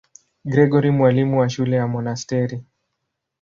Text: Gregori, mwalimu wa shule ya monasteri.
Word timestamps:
Gregori, 0.45 0.91
mwalimu 0.91 1.39
wa 1.39 1.49
shule 1.49 1.75
ya 1.75 1.87
monasteri. 1.87 2.63